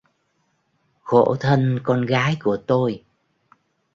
Khổ 1.03 1.35
thân 1.39 1.79
con 1.83 2.05
gái 2.05 2.37
của 2.39 2.57
tôi 2.67 3.03